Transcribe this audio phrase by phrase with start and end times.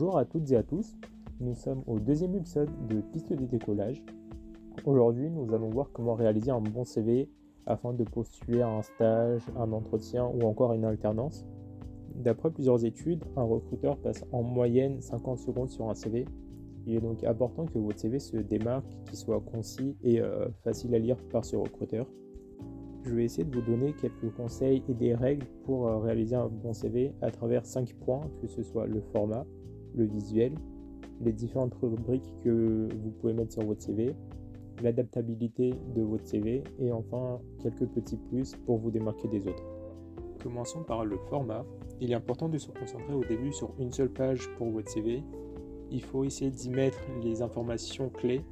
[0.00, 0.96] Bonjour à toutes et à tous,
[1.40, 4.00] nous sommes au deuxième épisode de Piste de décollage.
[4.84, 7.28] Aujourd'hui, nous allons voir comment réaliser un bon CV
[7.66, 11.44] afin de postuler à un stage, un entretien ou encore une alternance.
[12.14, 16.26] D'après plusieurs études, un recruteur passe en moyenne 50 secondes sur un CV.
[16.86, 20.94] Il est donc important que votre CV se démarque, qu'il soit concis et euh, facile
[20.94, 22.06] à lire par ce recruteur.
[23.02, 26.46] Je vais essayer de vous donner quelques conseils et des règles pour euh, réaliser un
[26.46, 29.44] bon CV à travers 5 points, que ce soit le format,
[29.98, 30.54] le visuel,
[31.20, 34.14] les différentes rubriques que vous pouvez mettre sur votre CV,
[34.82, 39.64] l'adaptabilité de votre CV et enfin quelques petits plus pour vous démarquer des autres.
[40.42, 41.64] Commençons par le format.
[42.00, 45.24] Il est important de se concentrer au début sur une seule page pour votre CV.
[45.90, 48.44] Il faut essayer d'y mettre les informations clés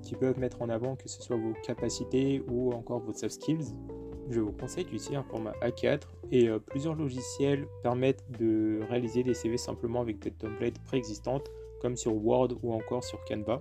[0.00, 3.74] qui peuvent mettre en avant que ce soit vos capacités ou encore vos soft skills.
[4.30, 6.00] Je vous conseille d'utiliser un format A4
[6.32, 11.50] et euh, plusieurs logiciels permettent de réaliser des CV simplement avec des templates préexistantes
[11.80, 13.60] comme sur Word ou encore sur Canva.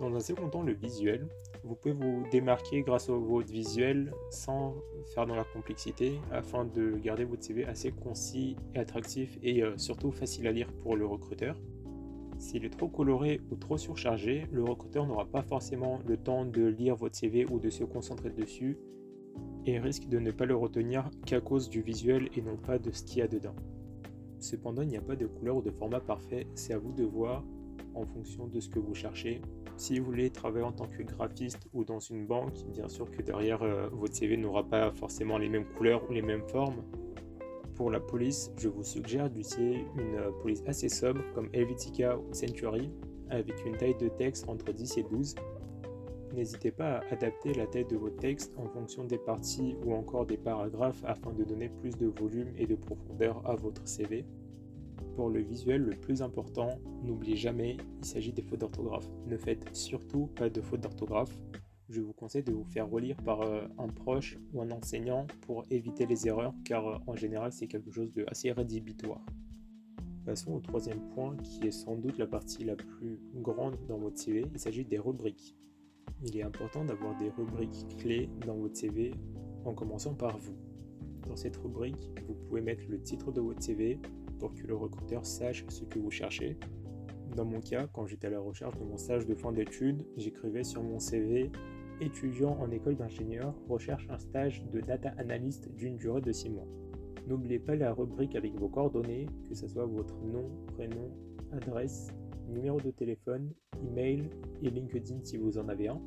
[0.00, 1.28] Dans un second temps, le visuel.
[1.62, 4.74] Vous pouvez vous démarquer grâce au votre visuel sans
[5.14, 9.78] faire dans la complexité afin de garder votre CV assez concis et attractif et euh,
[9.78, 11.56] surtout facile à lire pour le recruteur.
[12.38, 16.66] S'il est trop coloré ou trop surchargé, le recruteur n'aura pas forcément le temps de
[16.66, 18.76] lire votre CV ou de se concentrer dessus
[19.66, 22.90] et risque de ne pas le retenir qu'à cause du visuel et non pas de
[22.90, 23.56] ce qu'il y a dedans.
[24.38, 27.04] Cependant, il n'y a pas de couleur ou de format parfait, c'est à vous de
[27.04, 27.44] voir
[27.94, 29.40] en fonction de ce que vous cherchez.
[29.76, 33.22] Si vous voulez travailler en tant que graphiste ou dans une banque, bien sûr que
[33.22, 36.82] derrière euh, votre CV n'aura pas forcément les mêmes couleurs ou les mêmes formes.
[37.74, 42.90] Pour la police, je vous suggère d'utiliser une police assez sobre comme Helvetica ou Century
[43.30, 45.34] avec une taille de texte entre 10 et 12
[46.34, 50.26] N'hésitez pas à adapter la taille de votre texte en fonction des parties ou encore
[50.26, 54.24] des paragraphes afin de donner plus de volume et de profondeur à votre CV.
[55.14, 56.70] Pour le visuel, le plus important,
[57.04, 59.08] n'oubliez jamais, il s'agit des fautes d'orthographe.
[59.26, 61.38] Ne faites surtout pas de fautes d'orthographe.
[61.88, 65.62] Je vous conseille de vous faire relire par euh, un proche ou un enseignant pour
[65.70, 69.24] éviter les erreurs car euh, en général c'est quelque chose de assez rédhibitoire.
[70.24, 74.18] Passons au troisième point qui est sans doute la partie la plus grande dans votre
[74.18, 75.54] CV, il s'agit des rubriques
[76.24, 79.12] il est important d'avoir des rubriques clés dans votre CV
[79.64, 80.56] en commençant par vous.
[81.28, 83.98] Dans cette rubrique, vous pouvez mettre le titre de votre CV
[84.38, 86.58] pour que le recruteur sache ce que vous cherchez.
[87.36, 90.64] Dans mon cas, quand j'étais à la recherche de mon stage de fin d'études, j'écrivais
[90.64, 91.50] sur mon CV
[92.00, 96.66] étudiant en école d'ingénieur recherche un stage de data analyst d'une durée de 6 mois.
[97.26, 101.10] N'oubliez pas la rubrique avec vos coordonnées, que ce soit votre nom, prénom,
[101.52, 102.08] adresse,
[102.48, 103.52] numéro de téléphone,
[103.86, 104.28] email
[104.62, 106.00] et LinkedIn si vous en avez un.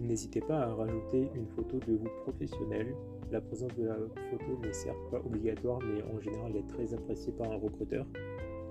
[0.00, 2.94] N'hésitez pas à rajouter une photo de vous professionnelle.
[3.30, 3.96] La présence de la
[4.30, 8.06] photo n'est certes pas obligatoire, mais en général est très appréciée par un recruteur.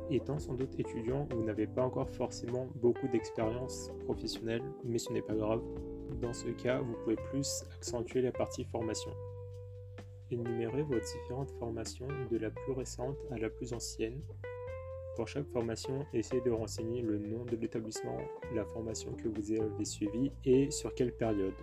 [0.09, 5.21] Étant sans doute étudiant, vous n'avez pas encore forcément beaucoup d'expérience professionnelle, mais ce n'est
[5.21, 5.61] pas grave.
[6.21, 9.11] Dans ce cas, vous pouvez plus accentuer la partie formation.
[10.29, 14.19] Énumérez vos différentes formations de la plus récente à la plus ancienne
[15.15, 18.17] pour chaque formation, essayez de renseigner le nom de l'établissement,
[18.55, 21.53] la formation que vous avez suivie et sur quelle période.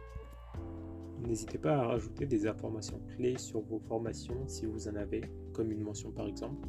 [1.27, 5.23] N'hésitez pas à rajouter des informations clés sur vos formations si vous en avez,
[5.53, 6.67] comme une mention par exemple.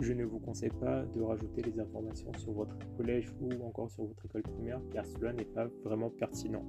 [0.00, 4.04] Je ne vous conseille pas de rajouter les informations sur votre collège ou encore sur
[4.04, 6.64] votre école primaire car cela n'est pas vraiment pertinent.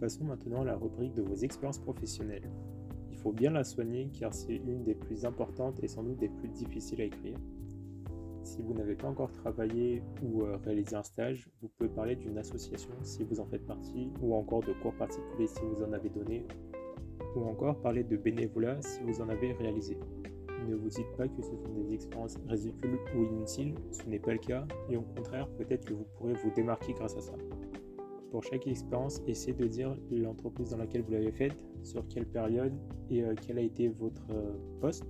[0.00, 2.50] Passons maintenant à la rubrique de vos expériences professionnelles.
[3.10, 6.28] Il faut bien la soigner car c'est une des plus importantes et sans doute des
[6.28, 7.38] plus difficiles à écrire.
[8.52, 12.36] Si vous n'avez pas encore travaillé ou euh, réalisé un stage, vous pouvez parler d'une
[12.36, 16.10] association si vous en faites partie, ou encore de cours particuliers si vous en avez
[16.10, 16.44] donné,
[17.34, 19.96] ou encore parler de bénévolat si vous en avez réalisé.
[20.68, 24.34] Ne vous dites pas que ce sont des expériences ridicules ou inutiles, ce n'est pas
[24.34, 27.32] le cas, et au contraire, peut-être que vous pourrez vous démarquer grâce à ça.
[28.30, 32.74] Pour chaque expérience, essayez de dire l'entreprise dans laquelle vous l'avez faite, sur quelle période
[33.08, 34.52] et euh, quel a été votre euh,
[34.82, 35.06] poste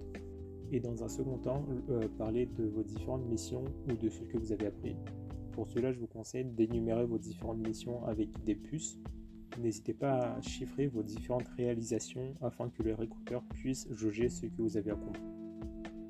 [0.73, 4.39] et dans un second temps, euh, parler de vos différentes missions ou de ce que
[4.39, 4.97] vous avez appris.
[5.53, 8.99] Pour cela, je vous conseille d'énumérer vos différentes missions avec des puces.
[9.61, 14.63] N'hésitez pas à chiffrer vos différentes réalisations afin que le recruteur puisse jauger ce que
[14.63, 15.23] vous avez accompli.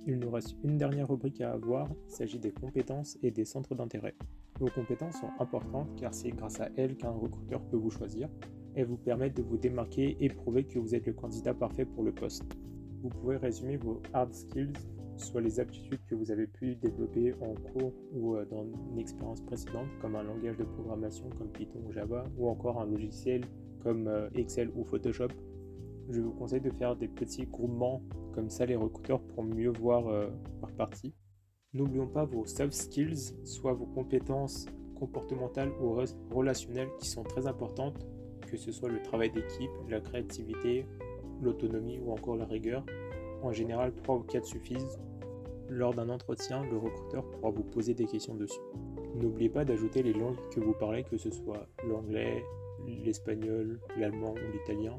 [0.07, 3.75] Il nous reste une dernière rubrique à avoir, il s'agit des compétences et des centres
[3.75, 4.15] d'intérêt.
[4.61, 8.29] Vos compétences sont importantes car c'est grâce à elles qu'un recruteur peut vous choisir.
[8.75, 12.05] Elles vous permettent de vous démarquer et prouver que vous êtes le candidat parfait pour
[12.05, 12.45] le poste
[13.03, 14.73] vous pouvez résumer vos hard skills,
[15.17, 19.41] soit les aptitudes que vous avez pu développer en cours ou euh, dans une expérience
[19.43, 23.45] précédente, comme un langage de programmation comme Python ou Java, ou encore un logiciel
[23.83, 25.29] comme euh, Excel ou Photoshop.
[26.11, 28.03] Je vous conseille de faire des petits groupements
[28.35, 30.29] comme ça les recruteurs pour mieux voir euh,
[30.61, 31.15] par partie.
[31.75, 35.97] N'oublions pas vos soft skills, soit vos compétences comportementales ou
[36.31, 38.07] relationnelles qui sont très importantes,
[38.47, 40.87] que ce soit le travail d'équipe, la créativité,
[41.43, 42.85] l'autonomie ou encore la rigueur.
[43.43, 44.99] En général, 3 ou 4 suffisent.
[45.69, 48.61] Lors d'un entretien, le recruteur pourra vous poser des questions dessus.
[49.15, 52.45] N'oubliez pas d'ajouter les langues que vous parlez, que ce soit l'anglais,
[52.87, 54.99] l'espagnol, l'allemand ou l'italien.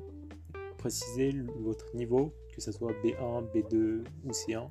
[0.77, 4.69] Précisez votre niveau, que ce soit B1, B2 ou C1.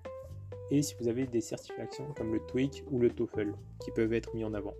[0.70, 4.34] Et si vous avez des certifications comme le TOEIC ou le TOEFL qui peuvent être
[4.34, 4.74] mis en avant.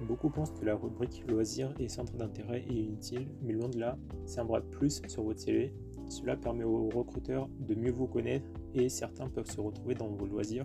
[0.00, 3.96] Beaucoup pensent que la rubrique loisirs et centre d'intérêt est inutile, mais loin de là,
[4.26, 5.72] c'est un de plus sur votre CV.
[6.08, 10.26] Cela permet aux recruteurs de mieux vous connaître et certains peuvent se retrouver dans vos
[10.26, 10.64] loisirs.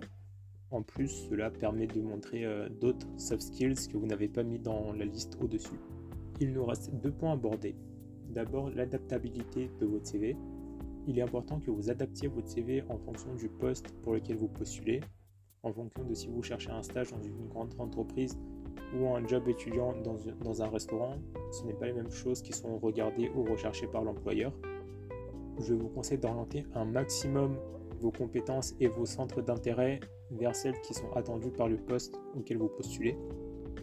[0.70, 4.58] En plus, cela permet de montrer euh, d'autres soft skills que vous n'avez pas mis
[4.58, 5.78] dans la liste au-dessus.
[6.40, 7.74] Il nous reste deux points à aborder.
[8.30, 10.36] D'abord, l'adaptabilité de votre CV.
[11.06, 14.48] Il est important que vous adaptiez votre CV en fonction du poste pour lequel vous
[14.48, 15.00] postulez,
[15.62, 18.38] en fonction de si vous cherchez un stage dans une grande entreprise
[18.94, 21.16] ou un job étudiant dans, un restaurant,
[21.50, 24.52] ce n'est pas les mêmes choses qui sont regardées ou recherchées par l'employeur.
[25.60, 27.56] Je vous conseille d'orienter un maximum
[28.00, 30.00] vos compétences et vos centres d'intérêt
[30.30, 33.16] vers celles qui sont attendues par le poste auquel vous postulez.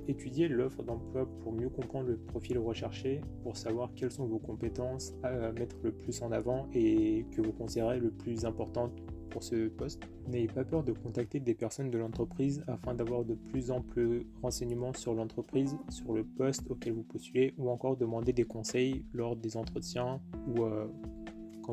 [0.07, 5.13] Étudiez l'offre d'emploi pour mieux comprendre le profil recherché, pour savoir quelles sont vos compétences
[5.23, 8.91] à mettre le plus en avant et que vous considérez le plus importantes
[9.29, 10.01] pour ce poste.
[10.27, 14.93] N'ayez pas peur de contacter des personnes de l'entreprise afin d'avoir de plus amples renseignements
[14.93, 19.57] sur l'entreprise, sur le poste auquel vous postulez ou encore demander des conseils lors des
[19.57, 20.87] entretiens ou euh,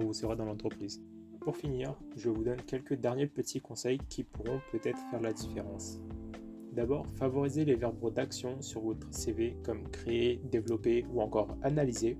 [0.00, 1.02] vous serez dans l'entreprise.
[1.40, 6.00] Pour finir, je vous donne quelques derniers petits conseils qui pourront peut-être faire la différence.
[6.72, 12.18] D'abord, favorisez les verbes d'action sur votre CV comme créer, développer ou encore analyser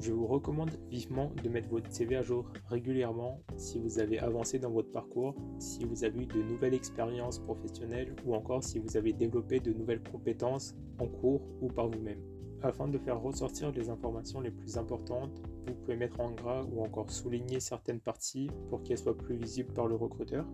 [0.00, 4.58] je vous recommande vivement de mettre votre CV à jour régulièrement si vous avez avancé
[4.58, 8.96] dans votre parcours, si vous avez eu de nouvelles expériences professionnelles ou encore si vous
[8.96, 12.22] avez développé de nouvelles compétences en cours ou par vous-même.
[12.62, 16.82] Afin de faire ressortir les informations les plus importantes, vous pouvez mettre en gras ou
[16.82, 20.44] encore souligner certaines parties pour qu'elles soient plus visibles par le recruteur.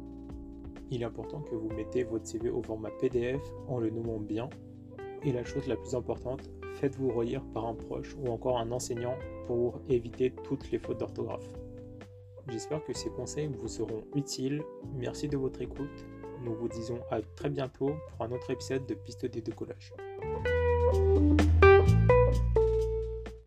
[0.91, 4.49] Il est important que vous mettez votre CV au format PDF en le nommant bien.
[5.23, 9.15] Et la chose la plus importante, faites-vous relire par un proche ou encore un enseignant
[9.47, 11.49] pour éviter toutes les fautes d'orthographe.
[12.49, 14.63] J'espère que ces conseils vous seront utiles.
[14.95, 16.07] Merci de votre écoute.
[16.45, 19.93] Nous vous disons à très bientôt pour un autre épisode de Piste des décollages.